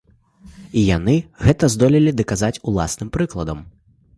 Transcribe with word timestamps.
І 0.81 0.85
яны 0.97 1.13
гэта 1.47 1.69
здолелі 1.75 2.15
даказаць 2.23 2.61
уласным 2.73 3.13
прыкладам. 3.19 3.63